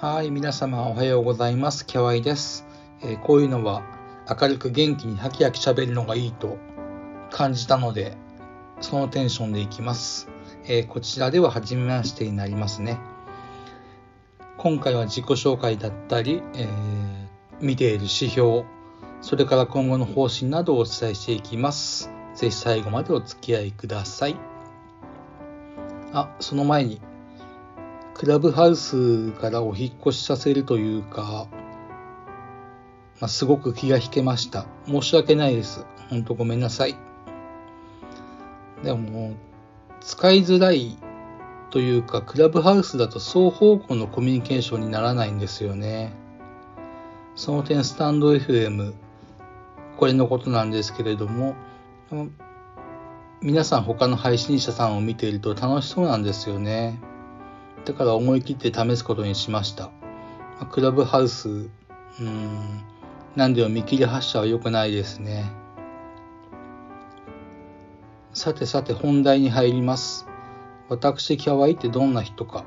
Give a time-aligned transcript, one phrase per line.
[0.00, 1.84] はい、皆様おはようございます。
[1.84, 2.64] キャワイです、
[3.02, 3.82] えー、こういうのは
[4.30, 6.56] 明るく元気にハキハキ喋るのがいいと
[7.30, 8.16] 感じたので、
[8.80, 10.28] そのテンションでいきます。
[10.66, 13.00] えー、こちらでは初めましてになりますね。
[14.56, 16.68] 今回は自己紹介だったり、えー、
[17.60, 18.66] 見ている指標、
[19.20, 22.08] それから今後の方針などをお伝えしていきます。
[22.36, 24.36] ぜひ最後までお付き合いください。
[26.12, 27.00] あ、その前に、
[28.18, 31.46] クラブハウスからお引っ越しさせるというか、
[33.20, 34.66] まあ、すごく気が引けました。
[34.88, 35.86] 申し訳ないです。
[36.10, 36.96] ほんとごめんなさい。
[38.82, 39.34] でも、
[40.00, 40.98] 使いづらい
[41.70, 46.12] というか、クラブハウスだと双方向のコミュニケーションにならないんですよね。
[47.36, 48.94] その点、スタンド FM、
[49.96, 51.54] これのことなんですけれども、
[53.42, 56.98] 皆さん他の配信者さんを見ていると楽しそうなんですよね。
[57.88, 59.90] だから思い切って試すことにしました。
[60.70, 62.84] クラブハウス、うーん、
[63.34, 65.50] 何でも見切り発車は良くないですね。
[68.34, 70.26] さてさて本題に入ります。
[70.90, 72.66] 私、キャワイってどんな人か、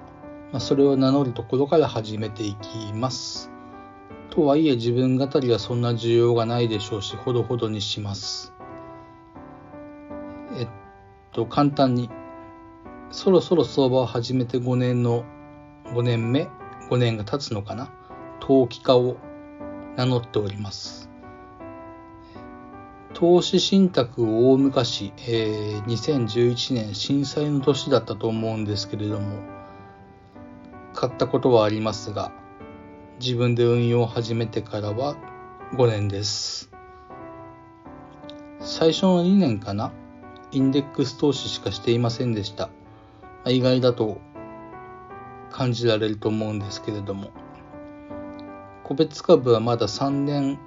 [0.51, 3.51] まあ、それを名乗るところから始めていきます。
[4.31, 8.53] とはいえ自分語りはそんな需要がないでしょうし、ほどほどにします。
[10.57, 10.67] えっ
[11.31, 12.09] と、簡単に、
[13.11, 15.25] そろそろ相場を始めて5年の、
[15.93, 16.47] 5年目、
[16.89, 17.91] 5年が経つのかな、
[18.39, 19.17] 投機家を
[19.97, 21.09] 名乗っております。
[23.13, 29.39] 投資信託を大昔、えー、2011年震災の年だったと思うんですけれども、
[30.93, 32.31] 買ったことはありますが、
[33.19, 35.15] 自分で運用を始めてからは
[35.73, 36.71] 5年です。
[38.59, 39.91] 最初の2年かな？
[40.51, 42.69] インデックス投資しかしていませんでした。
[43.49, 44.21] 意外だと
[45.49, 47.31] 感じられると思うんですけれども、
[48.83, 50.59] 個別株はまだ3年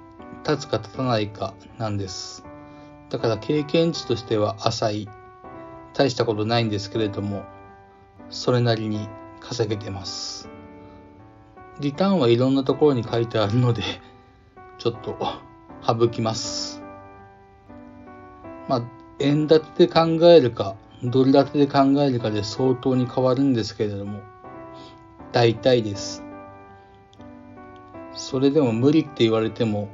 [0.43, 2.45] 経つか経たないかなんです。
[3.09, 5.09] だから経験値としては浅い。
[5.93, 7.45] 大したことないんですけれども、
[8.29, 9.07] それなりに
[9.39, 10.49] 稼げてます。
[11.79, 13.81] リターンはいろんなところに書いてあるので、
[14.77, 15.17] ちょっと
[15.85, 16.81] 省きます。
[18.67, 18.81] まあ、
[19.19, 20.75] 円建てで考えるか、
[21.11, 24.21] ドル建てで考えるかで相当に変わるんですけれども、
[25.31, 26.23] 大体です。
[28.13, 29.89] それでも無理って言われても、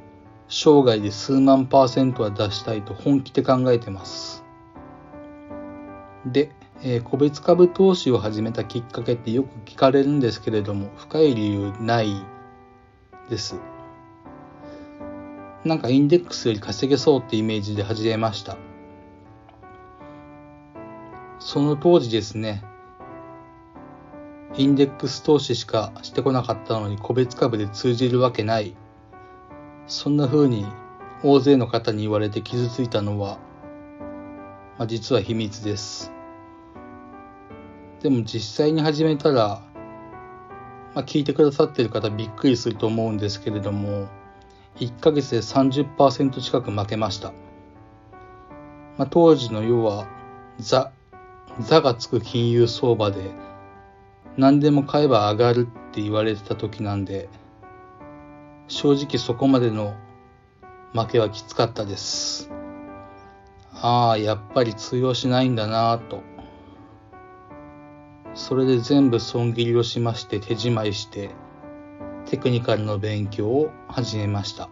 [0.48, 4.44] 生涯で数万パーセントは出したいと本気で考えてます。
[6.26, 6.52] で、
[6.84, 12.14] えー、個別株投資を始めたきっかけってよく聞かれるんですけれども、深い理由ない
[13.30, 13.56] です。
[15.64, 18.58] なんかインデックスより稼げそうってイメージで始めました。
[21.41, 22.63] その当時ですね、
[24.56, 28.75] インデックス投資しかしてこなかったのに個別株で通じるわけない
[29.88, 30.66] そんな風に
[31.24, 33.40] 大勢の方に言われて傷ついたのは、
[34.78, 36.12] まあ、実は秘密です。
[38.02, 39.63] でも実際に始めたら、
[40.94, 44.08] まあ、聞いてくださっている方びっくりすると思うんですけれども、
[44.78, 47.34] 1ヶ月で30%近く負けました。
[48.97, 50.08] まあ、当時の要は、
[50.59, 50.91] ザ、
[51.60, 53.32] ザがつく金融相場で、
[54.38, 57.30] 何でも買えば上がるって言われてた時なんで、
[58.68, 59.94] 正直そこまでの
[60.94, 62.50] 負けはきつかったです。
[63.74, 66.24] ああ、やっぱり通用しないんだなぁと。
[68.34, 71.32] それで全部損切りをしまして手仕舞いして
[72.26, 74.70] テクニカルの勉強を始めました。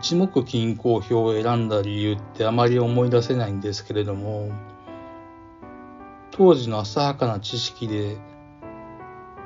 [0.00, 4.52] 一目均衡表を選んだ理由ってあまり思い出せないんですけれども、
[6.30, 8.16] 当時の浅はかな知識で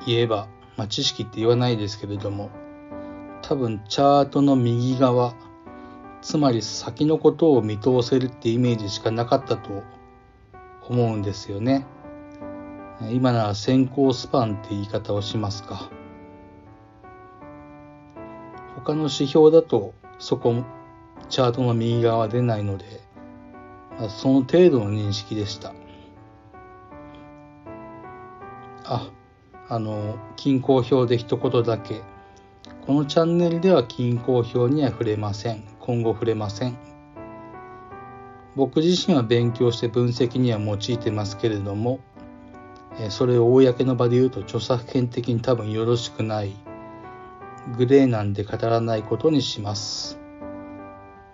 [0.04, 2.50] 言えば、まあ、知識って言わないですけれども、
[3.40, 5.34] 多分チャートの右側、
[6.20, 9.82] つまり先のことを見通せるってイメージしかなかったと
[10.86, 11.86] 思うんですよね。
[13.10, 15.90] 今なら先行スパンって言い方をしますか。
[18.76, 20.62] 他の指標だとそこ、
[21.28, 23.00] チャートの右側は出ないので、
[24.08, 25.74] その程度の認識でした。
[28.84, 29.10] あ、
[29.68, 32.02] あの、均衡表で一言だけ。
[32.86, 35.64] このチャンネルでは均衡表には触れません。
[35.80, 36.78] 今後触れません。
[38.54, 41.98] 僕自身は勉強して分析には用いてますけれども、
[43.08, 46.54] それを公の場で言うと著作権的に多分よろしくない。
[47.76, 50.18] グレーなんで語らないことにします。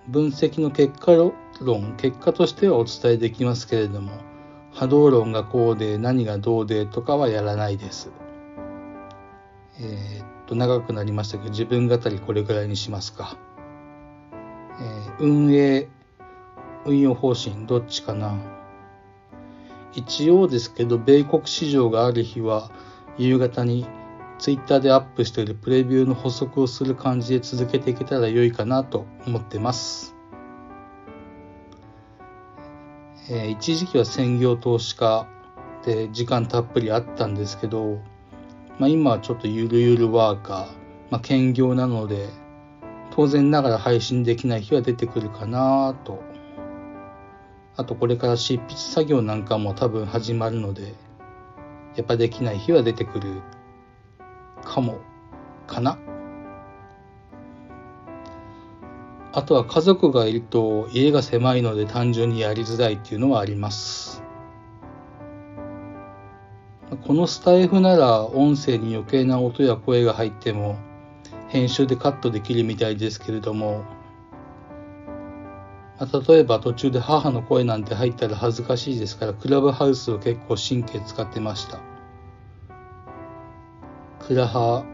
[0.08, 1.12] 分析の結果
[1.60, 4.12] 論、結果としてはお伝えできますけれども、
[4.72, 8.10] 波動論がこうで何がどうでとかはやらないです。
[9.80, 13.36] えー、っと、長くなりましたけど、自分語りこれぐらいにしますか。
[14.80, 15.88] えー、運営、
[16.84, 18.34] 運用方針、どっちかな。
[19.94, 22.70] 一応ですけど、米国市場がある日は、
[23.18, 23.86] 夕方に
[24.38, 30.14] ツイッターでアップしているプレビューの補足をする感じで続けていけたら良いかなと思ってます。
[33.30, 35.26] えー、一時期は専業投資家
[35.84, 38.00] で時間たっぷりあったんですけど、
[38.78, 40.66] まあ、今はちょっとゆるゆるワーカー、
[41.10, 42.28] まあ、兼業なので
[43.10, 46.22] 当然ながら配信できない日は出てくるかなと
[47.76, 50.94] あとこれから執筆作業なんかも多分始まるので
[51.96, 53.42] やっぱできない日は出てくる
[54.68, 54.98] かも
[55.66, 55.98] かな。
[59.32, 64.22] あとは家族がいると家が狭いので単純にやりづらいっていうのはあります。
[67.06, 70.78] このスタイフなら音声に余計な音や声が入っても
[71.48, 73.84] 編集でカットできるみたいですけれども
[76.00, 81.97] 例えば途中で母の声なんて入ったら恥ずかしいですからクラブハウスを結構神経使ってました。
[84.28, 84.84] クラハ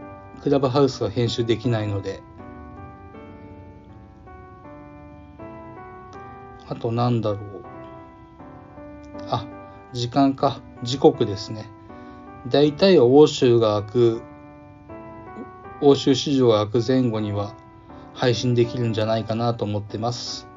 [0.41, 2.23] クラブハウスは編集できないので。
[6.69, 7.39] あとなんだろう。
[9.27, 9.45] あ
[9.91, 10.61] 時間か。
[10.83, 11.69] 時刻ですね。
[12.47, 14.21] 大体は欧州が開く。
[15.81, 17.57] 欧州市場が開く前後には
[18.13, 20.47] 配信できるんじゃないかなと思ってます。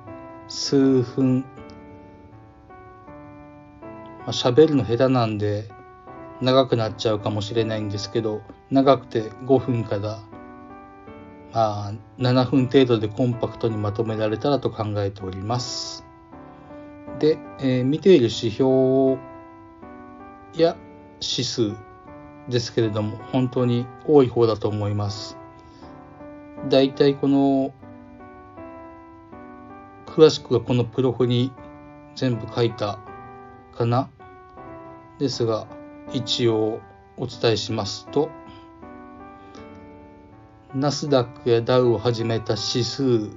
[0.46, 1.40] 数分。
[4.20, 5.68] まあ、喋るの下手なんで
[6.40, 10.20] 長くなっちゃうかもしれないんですけど長くて5分から
[11.52, 16.04] まあ7分程度でコンパクトにまとめられたらと考えております。
[17.18, 19.18] で、えー、見ている指標
[20.54, 20.76] や
[21.20, 21.72] 指数
[22.48, 25.36] ですけれども本当に多い方だと思います。
[26.68, 27.72] だいたいこの
[30.06, 31.52] 詳しくはこのプロフに
[32.14, 33.00] 全部書いた
[33.76, 34.10] かな？
[35.18, 35.66] ですが
[36.12, 36.80] 一応
[37.16, 38.30] お伝えしますと、
[40.74, 43.30] ナスダックやダウを始めた指数、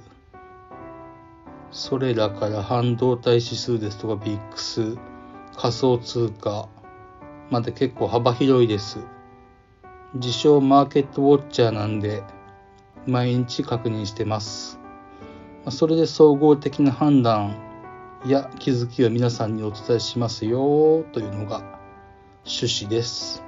[1.70, 4.96] それらから半導体指数ですとかビックス、
[5.56, 6.68] 仮想通貨
[7.50, 9.00] まで結構幅広いです。
[10.14, 12.22] 自称マーケットウォッチャーなんで
[13.06, 14.78] 毎日確認してます。
[15.70, 17.56] それで総合的な判断
[18.26, 21.81] や気づきを皆さんにお伝えしますよというのが
[22.44, 23.42] 趣旨です。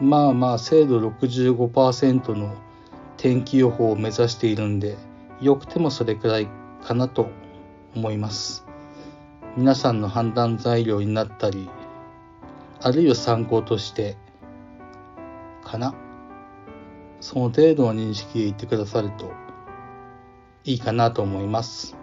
[0.00, 2.54] まあまあ精度65%の
[3.16, 4.96] 天気予報を目指しているんで、
[5.40, 6.48] よくてもそれくらい
[6.84, 7.28] かなと
[7.94, 8.64] 思います。
[9.56, 11.68] 皆さんの判断材料になったり、
[12.80, 14.16] あるいは参考として
[15.64, 15.94] かな。
[17.20, 19.32] その程度の認識で言ってくださると
[20.64, 21.96] いいかなと思います。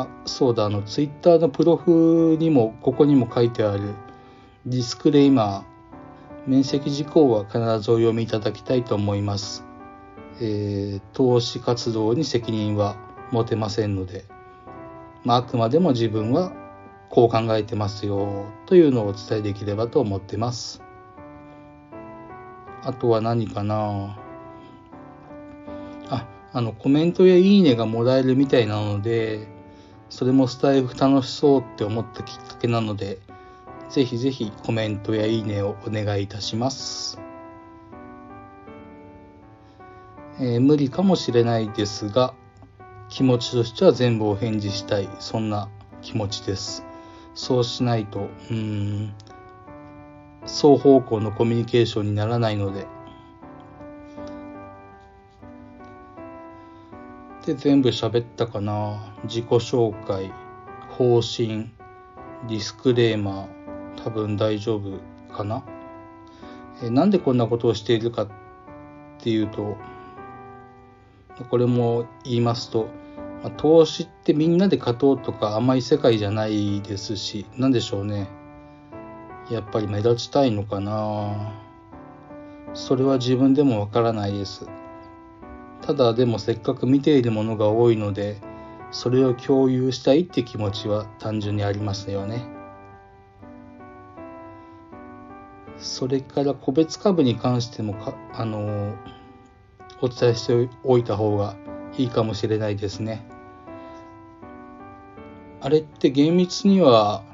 [0.00, 3.94] あ、そうだ、あの、ツイッターのプロフにも、ここにも書いてある、
[4.66, 9.64] ディスクレイマー、面積事項は必ずお読みいただきたいと思います。
[10.40, 12.96] えー、投資活動に責任は
[13.32, 14.24] 持てませんので、
[15.24, 16.52] まあ、あくまでも自分は
[17.10, 18.46] こう考えてますよ。
[18.66, 20.82] というのをお伝えできればと思ってます。
[22.82, 24.16] あとは何かな。
[26.08, 29.48] あ、あのコメントやいいねがもらえるみたいなので、
[30.10, 33.18] それもスタイフ楽しそうって思ったきっかけなので、
[33.90, 37.20] ぜひぜひコメントやいいねをお願いいたします。
[40.40, 42.34] えー、無理かもしれないですが、
[43.08, 45.68] 気持ちとしては全部お返事したい、そんな
[46.02, 46.84] 気持ちです。
[47.34, 49.14] そうしないと、うん、
[50.46, 52.86] 双方向のコミュニケーションにならないので、
[57.48, 59.14] で全部喋ったかな。
[59.24, 60.30] 自己紹介
[60.90, 61.72] 方針
[62.46, 65.00] ディスクレーマー多分大丈夫
[65.34, 65.64] かな。
[66.82, 68.28] えなんでこんなことをしているかっ
[69.18, 69.78] ていうと
[71.48, 72.88] これも言いますと、
[73.42, 78.28] ま、投資ってみんなで勝とうとか甘い世界じゃないですし何でしょうね。
[79.50, 81.54] やっぱり目立ちたいのかな。
[82.74, 84.68] それは自分でもわからないです。
[85.82, 88.36] ただでもせっかく見ているものが多いので
[88.90, 92.46] それを共有したいって気持ちは単純にありますよね
[95.78, 98.94] それから個別株に関してもかあの
[100.00, 101.56] お伝えしておいた方が
[101.96, 103.26] いいかもしれないですね。
[105.60, 107.24] あれって厳密には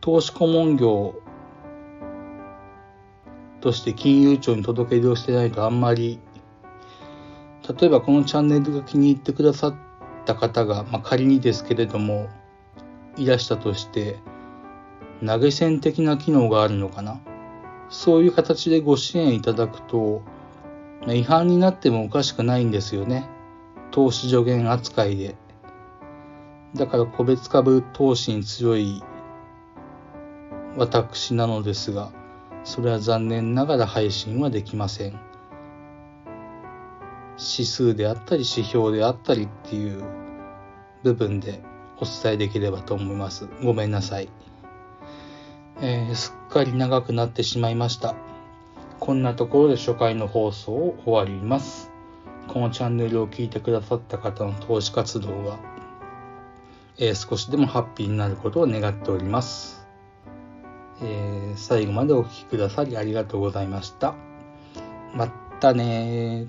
[0.00, 1.14] 投資顧問業
[3.60, 6.18] として金融庁に届け出をしてないとあんまり
[7.78, 9.74] 例えばこのチャンネルが気に入ってくださっ
[10.24, 12.28] た方が、まあ、仮にですけれども
[13.16, 14.18] いらしたとして
[15.24, 17.20] 投げ銭的な機能があるのかな？
[17.88, 20.22] そういう形でご支援いただくと
[21.06, 23.28] 違反になってもおかしくないんですよね。
[23.90, 25.34] 投資助言扱いで。
[26.74, 29.02] だから個別株投資に強い
[30.76, 32.10] 私なのですが、
[32.64, 35.20] それは残念ながら配信はできません。
[37.38, 40.04] 指数であったり指標であったりっていう
[41.02, 41.62] 部分で
[41.98, 43.48] お伝えできればと思います。
[43.62, 44.28] ごめんなさい。
[45.80, 48.14] えー、すっかり長くなってしまいました。
[49.00, 51.90] こんなところで初回の放送を終わります。
[52.48, 55.58] このチャンネルを聞いてくださった方の投資活動が、
[56.98, 59.86] えー、少しでもハッピーになることを願っております。
[61.02, 64.14] えー、最後までお聴きくださりありがとうございました。
[65.14, 66.46] またね